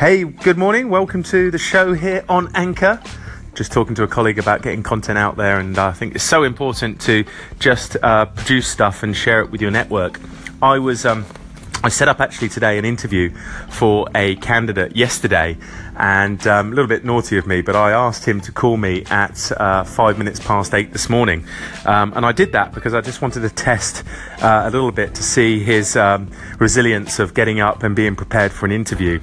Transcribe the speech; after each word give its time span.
Hey, 0.00 0.24
good 0.24 0.56
morning. 0.56 0.88
Welcome 0.88 1.22
to 1.24 1.50
the 1.50 1.58
show 1.58 1.92
here 1.92 2.24
on 2.26 2.50
Anchor. 2.56 3.02
Just 3.54 3.70
talking 3.70 3.94
to 3.96 4.02
a 4.02 4.08
colleague 4.08 4.38
about 4.38 4.62
getting 4.62 4.82
content 4.82 5.18
out 5.18 5.36
there, 5.36 5.60
and 5.60 5.76
I 5.78 5.92
think 5.92 6.14
it's 6.14 6.24
so 6.24 6.42
important 6.42 7.02
to 7.02 7.26
just 7.58 7.98
uh, 8.02 8.24
produce 8.24 8.66
stuff 8.66 9.02
and 9.02 9.14
share 9.14 9.42
it 9.42 9.50
with 9.50 9.60
your 9.60 9.70
network. 9.70 10.18
I 10.62 10.78
was. 10.78 11.04
Um, 11.04 11.26
I 11.84 11.90
set 11.90 12.08
up 12.08 12.18
actually 12.20 12.48
today 12.48 12.78
an 12.78 12.86
interview 12.86 13.30
for 13.68 14.06
a 14.14 14.36
candidate 14.36 14.96
yesterday, 14.96 15.58
and 15.98 16.46
um, 16.46 16.68
a 16.68 16.70
little 16.70 16.88
bit 16.88 17.04
naughty 17.04 17.36
of 17.36 17.46
me, 17.46 17.60
but 17.60 17.76
I 17.76 17.90
asked 17.90 18.26
him 18.26 18.40
to 18.40 18.52
call 18.52 18.78
me 18.78 19.04
at 19.10 19.52
uh, 19.52 19.84
five 19.84 20.16
minutes 20.16 20.40
past 20.40 20.72
eight 20.72 20.94
this 20.94 21.10
morning. 21.10 21.44
Um, 21.84 22.14
and 22.16 22.24
I 22.24 22.32
did 22.32 22.52
that 22.52 22.72
because 22.72 22.94
I 22.94 23.02
just 23.02 23.20
wanted 23.20 23.40
to 23.40 23.50
test 23.50 24.02
uh, 24.42 24.62
a 24.64 24.70
little 24.70 24.92
bit 24.92 25.14
to 25.16 25.22
see 25.22 25.62
his 25.62 25.94
um, 25.94 26.30
resilience 26.58 27.18
of 27.18 27.34
getting 27.34 27.60
up 27.60 27.82
and 27.82 27.94
being 27.94 28.16
prepared 28.16 28.50
for 28.50 28.64
an 28.64 28.72
interview. 28.72 29.20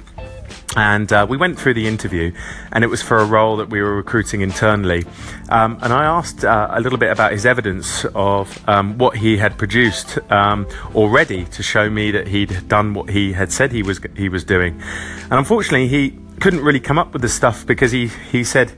And 0.76 1.12
uh, 1.12 1.26
we 1.28 1.36
went 1.36 1.58
through 1.58 1.74
the 1.74 1.86
interview, 1.86 2.32
and 2.72 2.84
it 2.84 2.88
was 2.88 3.02
for 3.02 3.18
a 3.18 3.24
role 3.24 3.56
that 3.56 3.70
we 3.70 3.80
were 3.82 3.96
recruiting 3.96 4.40
internally. 4.40 5.04
Um, 5.48 5.78
and 5.82 5.92
I 5.92 6.04
asked 6.04 6.44
uh, 6.44 6.68
a 6.70 6.80
little 6.80 6.98
bit 6.98 7.10
about 7.10 7.32
his 7.32 7.46
evidence 7.46 8.04
of 8.14 8.68
um, 8.68 8.98
what 8.98 9.16
he 9.16 9.38
had 9.38 9.58
produced 9.58 10.18
um, 10.30 10.66
already 10.94 11.44
to 11.46 11.62
show 11.62 11.88
me 11.90 12.10
that 12.10 12.28
he'd 12.28 12.68
done 12.68 12.94
what 12.94 13.10
he 13.10 13.32
had 13.32 13.52
said 13.52 13.72
he 13.72 13.82
was 13.82 14.00
he 14.16 14.28
was 14.28 14.44
doing. 14.44 14.80
And 15.24 15.32
unfortunately, 15.32 15.88
he 15.88 16.18
couldn't 16.40 16.60
really 16.60 16.80
come 16.80 16.98
up 16.98 17.12
with 17.12 17.22
the 17.22 17.28
stuff 17.28 17.66
because 17.66 17.92
he, 17.92 18.08
he 18.30 18.44
said 18.44 18.72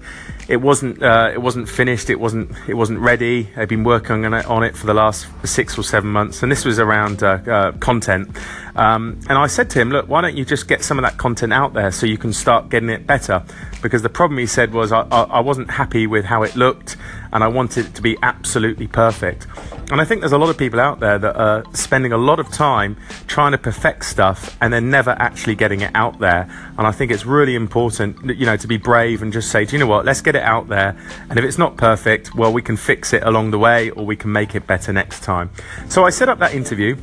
it 0.49 0.61
wasn't 0.61 1.01
uh, 1.01 1.31
it 1.33 1.41
wasn't 1.41 1.69
finished. 1.69 2.11
It 2.11 2.19
wasn't 2.19 2.51
it 2.67 2.75
wasn't 2.75 2.99
ready. 2.99 3.49
I've 3.57 3.69
been 3.69 3.85
working 3.85 4.25
on 4.25 4.35
it, 4.35 4.47
on 4.47 4.65
it 4.65 4.77
for 4.77 4.87
the 4.87 4.95
last 4.95 5.29
six 5.45 5.79
or 5.79 5.85
seven 5.85 6.11
months, 6.11 6.43
and 6.43 6.51
this 6.51 6.65
was 6.65 6.81
around 6.81 7.23
uh, 7.23 7.39
uh, 7.47 7.73
content. 7.79 8.37
Um, 8.75 9.21
and 9.29 9.39
I 9.39 9.47
said 9.47 9.71
to 9.71 9.81
him, 9.81 9.91
look, 9.91 10.09
why 10.09 10.21
don't 10.21 10.37
you 10.37 10.45
just 10.45 10.67
get 10.67 10.83
some 10.83 10.99
of 10.99 11.05
that 11.05 11.19
content 11.19 11.53
out 11.53 11.73
there 11.73 11.93
so 11.93 12.05
you 12.05 12.19
can 12.19 12.33
start 12.33 12.69
getting 12.69 12.91
it 12.91 13.07
better? 13.07 13.45
Because 13.81 14.03
the 14.03 14.09
problem 14.09 14.39
he 14.39 14.47
said 14.47 14.73
was 14.73 14.91
I, 14.91 15.03
I, 15.13 15.23
I 15.23 15.41
wasn't 15.41 15.71
happy 15.71 16.09
with 16.09 16.25
how 16.25 16.43
it 16.43 16.57
looked, 16.57 16.97
and 17.33 17.45
I 17.45 17.49
wanted 17.49 17.87
it 17.87 17.95
to 17.95 18.03
be 18.03 18.17
absolutely 18.23 18.89
perfect. 18.89 19.47
And 19.91 20.01
I 20.01 20.05
think 20.05 20.21
there's 20.21 20.33
a 20.33 20.39
lot 20.39 20.51
of 20.51 20.57
people 20.57 20.79
out 20.79 21.01
there 21.01 21.19
that 21.19 21.37
are 21.37 21.65
spending 21.75 22.13
a 22.13 22.17
lot 22.17 22.39
of 22.39 22.49
time 22.51 22.97
trying 23.27 23.53
to 23.53 23.59
perfect 23.59 24.05
stuff 24.05 24.57
and 24.61 24.73
then 24.73 24.91
never 24.91 25.11
actually 25.11 25.57
getting 25.57 25.81
it 25.81 25.91
out 25.95 26.21
there. 26.21 26.49
And 26.79 26.87
I 26.87 26.93
think 26.93 27.11
it's 27.11 27.27
really 27.27 27.55
important, 27.57 28.37
you 28.37 28.47
know, 28.47 28.57
to 28.57 28.69
be 28.69 28.77
brave 28.77 29.23
and 29.23 29.33
just 29.33 29.51
say, 29.51 29.65
do 29.65 29.77
you 29.77 29.81
know 29.81 29.89
what, 29.89 30.05
let's 30.05 30.21
get 30.21 30.37
it 30.37 30.43
out 30.43 30.69
there. 30.69 30.97
And 31.29 31.39
if 31.39 31.45
it's 31.45 31.59
not 31.59 31.77
perfect, 31.77 32.35
well, 32.35 32.53
we 32.53 32.63
can 32.63 32.77
fix 32.77 33.13
it 33.13 33.25
along 33.25 33.51
the 33.51 33.59
way 33.59 33.91
or 33.91 34.07
we 34.07 34.17
can 34.17 34.33
make 34.33 34.55
it 34.55 34.67
better 34.67 34.93
next 34.93 35.23
time. 35.25 35.51
So 35.89 36.05
I 36.05 36.11
set 36.11 36.29
up 36.29 36.39
that 36.39 36.55
interview 36.55 36.97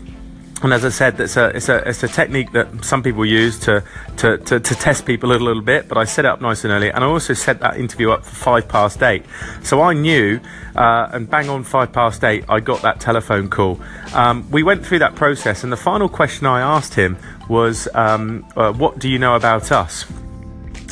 and 0.63 0.73
as 0.73 0.83
I 0.83 0.89
said, 0.89 1.19
it's 1.19 1.37
a, 1.37 1.49
it's 1.49 1.69
a, 1.69 1.87
it's 1.87 2.03
a 2.03 2.07
technique 2.07 2.51
that 2.53 2.83
some 2.83 3.03
people 3.03 3.25
use 3.25 3.59
to, 3.59 3.83
to, 4.17 4.37
to, 4.37 4.59
to, 4.59 4.75
test 4.75 5.05
people 5.05 5.31
a 5.31 5.37
little 5.37 5.61
bit, 5.61 5.87
but 5.87 5.97
I 5.97 6.05
set 6.05 6.25
it 6.25 6.29
up 6.29 6.41
nice 6.41 6.63
and 6.63 6.73
early. 6.73 6.89
And 6.89 7.03
I 7.03 7.07
also 7.07 7.33
set 7.33 7.59
that 7.59 7.77
interview 7.77 8.11
up 8.11 8.25
for 8.25 8.35
five 8.35 8.67
past 8.67 9.03
eight. 9.03 9.23
So 9.61 9.81
I 9.81 9.93
knew, 9.93 10.39
uh, 10.75 11.09
and 11.11 11.29
bang 11.29 11.49
on 11.49 11.63
five 11.63 11.91
past 11.91 12.23
eight, 12.23 12.45
I 12.49 12.59
got 12.59 12.81
that 12.81 12.99
telephone 12.99 13.49
call. 13.49 13.79
Um, 14.13 14.49
we 14.49 14.63
went 14.63 14.85
through 14.85 14.99
that 14.99 15.15
process, 15.15 15.63
and 15.63 15.71
the 15.71 15.77
final 15.77 16.09
question 16.09 16.47
I 16.47 16.61
asked 16.61 16.95
him 16.95 17.17
was, 17.47 17.87
um, 17.93 18.47
uh, 18.55 18.73
What 18.73 18.99
do 18.99 19.09
you 19.09 19.19
know 19.19 19.35
about 19.35 19.71
us? 19.71 20.05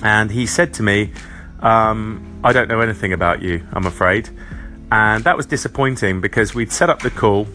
And 0.03 0.30
he 0.30 0.45
said 0.45 0.73
to 0.75 0.83
me, 0.83 1.11
um, 1.61 2.41
I 2.43 2.53
don't 2.53 2.67
know 2.67 2.81
anything 2.81 3.13
about 3.13 3.41
you, 3.41 3.66
I'm 3.73 3.88
afraid. 3.88 4.30
And 4.91 5.23
that 5.23 5.36
was 5.36 5.47
disappointing 5.47 6.21
because 6.21 6.53
we'd 6.53 6.71
set 6.71 6.89
up 6.89 6.99
the 6.99 7.09
call, 7.09 7.47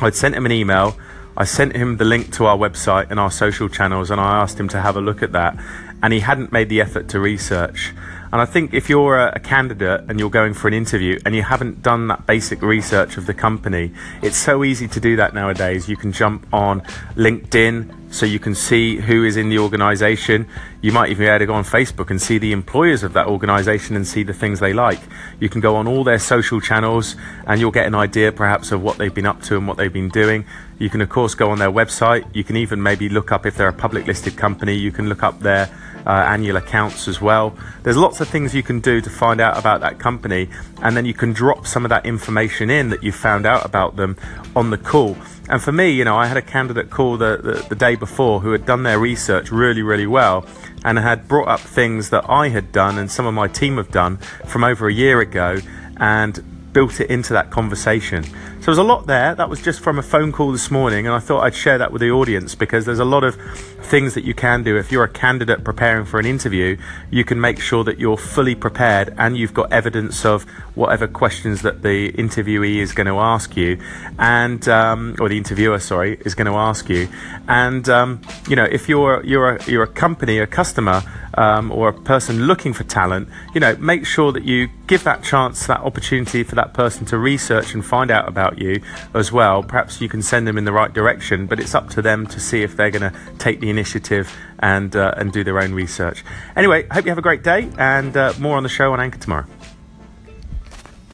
I'd 0.00 0.14
sent 0.14 0.36
him 0.36 0.46
an 0.46 0.52
email 0.52 0.96
I 1.36 1.44
sent 1.44 1.74
him 1.74 1.96
the 1.96 2.04
link 2.04 2.32
to 2.34 2.46
our 2.46 2.56
website 2.56 3.10
and 3.10 3.18
our 3.18 3.30
social 3.30 3.68
channels, 3.68 4.10
and 4.10 4.20
I 4.20 4.40
asked 4.40 4.58
him 4.58 4.68
to 4.68 4.80
have 4.80 4.96
a 4.96 5.00
look 5.00 5.22
at 5.22 5.32
that. 5.32 5.58
And 6.02 6.12
he 6.12 6.20
hadn't 6.20 6.52
made 6.52 6.68
the 6.68 6.80
effort 6.80 7.08
to 7.08 7.20
research. 7.20 7.92
And 8.34 8.40
I 8.40 8.46
think 8.46 8.74
if 8.74 8.88
you're 8.88 9.16
a, 9.16 9.38
candidate 9.38 10.06
and 10.08 10.18
you're 10.18 10.28
going 10.28 10.54
for 10.54 10.66
an 10.66 10.74
interview 10.74 11.20
and 11.24 11.36
you 11.36 11.42
haven't 11.42 11.84
done 11.84 12.08
that 12.08 12.26
basic 12.26 12.62
research 12.62 13.16
of 13.16 13.26
the 13.26 13.34
company, 13.34 13.92
it's 14.22 14.36
so 14.36 14.64
easy 14.64 14.88
to 14.88 14.98
do 14.98 15.14
that 15.14 15.34
nowadays. 15.34 15.88
You 15.88 15.96
can 15.96 16.10
jump 16.10 16.44
on 16.52 16.80
LinkedIn 17.14 18.12
so 18.12 18.26
you 18.26 18.40
can 18.40 18.56
see 18.56 18.96
who 18.96 19.22
is 19.22 19.36
in 19.36 19.50
the 19.50 19.60
organization. 19.60 20.48
You 20.82 20.90
might 20.90 21.10
even 21.10 21.26
be 21.26 21.28
able 21.28 21.38
to 21.38 21.46
go 21.46 21.54
on 21.54 21.62
Facebook 21.62 22.10
and 22.10 22.20
see 22.20 22.38
the 22.38 22.50
employers 22.50 23.04
of 23.04 23.12
that 23.12 23.28
organization 23.28 23.94
and 23.94 24.04
see 24.04 24.24
the 24.24 24.34
things 24.34 24.58
they 24.58 24.72
like. 24.72 24.98
You 25.38 25.48
can 25.48 25.60
go 25.60 25.76
on 25.76 25.86
all 25.86 26.02
their 26.02 26.18
social 26.18 26.60
channels 26.60 27.14
and 27.46 27.60
you'll 27.60 27.70
get 27.70 27.86
an 27.86 27.94
idea 27.94 28.32
perhaps 28.32 28.72
of 28.72 28.82
what 28.82 28.98
they've 28.98 29.14
been 29.14 29.26
up 29.26 29.42
to 29.42 29.56
and 29.56 29.68
what 29.68 29.76
they've 29.76 29.92
been 29.92 30.08
doing. 30.08 30.44
You 30.80 30.90
can, 30.90 31.00
of 31.00 31.08
course, 31.08 31.36
go 31.36 31.50
on 31.50 31.60
their 31.60 31.70
website. 31.70 32.24
You 32.34 32.42
can 32.42 32.56
even 32.56 32.82
maybe 32.82 33.08
look 33.08 33.30
up 33.30 33.46
if 33.46 33.56
they're 33.56 33.68
a 33.68 33.72
public 33.72 34.08
listed 34.08 34.36
company, 34.36 34.74
you 34.74 34.90
can 34.90 35.08
look 35.08 35.22
up 35.22 35.38
their 35.38 35.70
uh, 36.06 36.10
annual 36.10 36.56
accounts 36.56 37.08
as 37.08 37.20
well. 37.20 37.56
There's 37.82 37.96
lots 37.96 38.20
of 38.20 38.28
things 38.28 38.54
you 38.54 38.62
can 38.62 38.80
do 38.80 39.00
to 39.00 39.10
find 39.10 39.40
out 39.40 39.58
about 39.58 39.80
that 39.80 39.98
company, 39.98 40.48
and 40.82 40.96
then 40.96 41.04
you 41.04 41.14
can 41.14 41.32
drop 41.32 41.66
some 41.66 41.84
of 41.84 41.88
that 41.90 42.06
information 42.06 42.70
in 42.70 42.90
that 42.90 43.02
you 43.02 43.12
found 43.12 43.46
out 43.46 43.64
about 43.64 43.96
them 43.96 44.16
on 44.54 44.70
the 44.70 44.78
call. 44.78 45.16
And 45.48 45.62
for 45.62 45.72
me, 45.72 45.90
you 45.90 46.04
know, 46.04 46.16
I 46.16 46.26
had 46.26 46.36
a 46.36 46.42
candidate 46.42 46.90
call 46.90 47.16
the, 47.18 47.36
the, 47.36 47.66
the, 47.68 47.74
day 47.74 47.96
before 47.96 48.40
who 48.40 48.52
had 48.52 48.64
done 48.64 48.82
their 48.82 48.98
research 48.98 49.50
really, 49.50 49.82
really 49.82 50.06
well 50.06 50.46
and 50.84 50.98
had 50.98 51.28
brought 51.28 51.48
up 51.48 51.60
things 51.60 52.10
that 52.10 52.28
I 52.30 52.48
had 52.48 52.72
done 52.72 52.98
and 52.98 53.10
some 53.10 53.26
of 53.26 53.34
my 53.34 53.48
team 53.48 53.76
have 53.76 53.90
done 53.90 54.16
from 54.46 54.64
over 54.64 54.88
a 54.88 54.92
year 54.92 55.20
ago 55.20 55.58
and 55.98 56.42
built 56.74 57.00
it 57.00 57.08
into 57.08 57.32
that 57.32 57.50
conversation. 57.50 58.24
So 58.24 58.66
there's 58.66 58.78
a 58.78 58.82
lot 58.82 59.06
there. 59.06 59.34
That 59.34 59.48
was 59.48 59.62
just 59.62 59.80
from 59.80 59.98
a 59.98 60.02
phone 60.02 60.32
call 60.32 60.52
this 60.52 60.70
morning, 60.70 61.06
and 61.06 61.14
I 61.14 61.20
thought 61.20 61.40
I'd 61.40 61.54
share 61.54 61.78
that 61.78 61.92
with 61.92 62.00
the 62.00 62.10
audience 62.10 62.54
because 62.54 62.84
there's 62.84 62.98
a 62.98 63.04
lot 63.04 63.24
of 63.24 63.36
things 63.84 64.14
that 64.14 64.24
you 64.24 64.34
can 64.34 64.62
do. 64.62 64.76
If 64.76 64.90
you're 64.90 65.04
a 65.04 65.08
candidate 65.08 65.64
preparing 65.64 66.04
for 66.04 66.18
an 66.18 66.26
interview, 66.26 66.76
you 67.10 67.24
can 67.24 67.40
make 67.40 67.60
sure 67.60 67.84
that 67.84 67.98
you're 67.98 68.16
fully 68.16 68.54
prepared 68.54 69.14
and 69.16 69.36
you've 69.36 69.54
got 69.54 69.72
evidence 69.72 70.24
of 70.24 70.44
whatever 70.74 71.06
questions 71.06 71.62
that 71.62 71.82
the 71.82 72.10
interviewee 72.12 72.76
is 72.76 72.92
going 72.92 73.06
to 73.06 73.18
ask 73.18 73.56
you, 73.56 73.78
and 74.18 74.68
um, 74.68 75.14
or 75.20 75.28
the 75.28 75.38
interviewer, 75.38 75.78
sorry, 75.78 76.18
is 76.24 76.34
going 76.34 76.46
to 76.46 76.56
ask 76.56 76.88
you. 76.88 77.08
And 77.46 77.88
um, 77.88 78.20
you 78.48 78.56
know, 78.56 78.64
if 78.64 78.88
you're 78.88 79.24
you're 79.24 79.56
a, 79.56 79.64
you're 79.70 79.84
a 79.84 79.86
company, 79.86 80.38
a 80.38 80.46
customer 80.46 81.02
um, 81.36 81.70
or 81.72 81.88
a 81.88 81.92
person 81.92 82.46
looking 82.46 82.72
for 82.72 82.84
talent, 82.84 83.28
you 83.54 83.60
know, 83.60 83.76
make 83.76 84.06
sure 84.06 84.32
that 84.32 84.44
you 84.44 84.68
give 84.86 85.04
that 85.04 85.22
chance, 85.22 85.66
that 85.66 85.80
opportunity 85.80 86.42
for 86.42 86.54
that 86.54 86.74
person 86.74 87.06
to 87.06 87.18
research 87.18 87.74
and 87.74 87.84
find 87.84 88.10
out 88.10 88.28
about 88.28 88.58
you 88.58 88.82
as 89.14 89.32
well. 89.32 89.62
Perhaps 89.62 90.00
you 90.00 90.08
can 90.08 90.22
send 90.22 90.46
them 90.46 90.58
in 90.58 90.64
the 90.64 90.72
right 90.72 90.92
direction, 90.92 91.46
but 91.46 91.60
it's 91.60 91.74
up 91.74 91.90
to 91.90 92.02
them 92.02 92.26
to 92.26 92.40
see 92.40 92.62
if 92.62 92.76
they're 92.76 92.90
going 92.90 93.12
to 93.12 93.18
take 93.38 93.60
the 93.60 93.70
initiative 93.70 94.34
and 94.58 94.96
uh, 94.96 95.14
and 95.16 95.32
do 95.32 95.44
their 95.44 95.60
own 95.60 95.72
research. 95.72 96.24
Anyway, 96.56 96.86
hope 96.90 97.04
you 97.04 97.10
have 97.10 97.18
a 97.18 97.22
great 97.22 97.42
day, 97.42 97.70
and 97.78 98.16
uh, 98.16 98.32
more 98.38 98.56
on 98.56 98.62
the 98.62 98.68
show 98.68 98.92
on 98.92 99.00
Anchor 99.00 99.18
tomorrow. 99.18 99.46